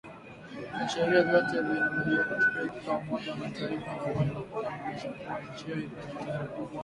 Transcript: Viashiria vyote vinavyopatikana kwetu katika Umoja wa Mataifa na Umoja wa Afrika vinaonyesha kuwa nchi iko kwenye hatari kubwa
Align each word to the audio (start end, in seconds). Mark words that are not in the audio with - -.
Viashiria 0.77 1.23
vyote 1.23 1.61
vinavyopatikana 1.61 2.59
kwetu 2.59 2.67
katika 2.67 2.95
Umoja 2.95 3.31
wa 3.31 3.37
Mataifa 3.37 3.95
na 3.95 4.03
Umoja 4.03 4.15
wa 4.33 4.39
Afrika 4.39 4.49
vinaonyesha 4.55 5.11
kuwa 5.25 5.39
nchi 5.41 5.65
iko 5.71 6.13
kwenye 6.13 6.31
hatari 6.31 6.47
kubwa 6.49 6.79